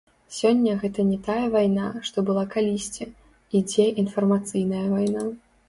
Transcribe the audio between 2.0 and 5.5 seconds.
што была калісьці, ідзе інфармацыйная вайна.